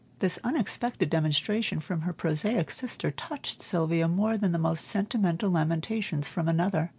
[0.17, 6.27] This unexpected demonstration from her prosaic sister touched Sylvia more than the most sentimental lamentations
[6.27, 6.89] from another.